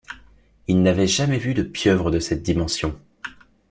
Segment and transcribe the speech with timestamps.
[0.67, 2.99] Il n’avait jamais vu de pieuvre de cette dimension.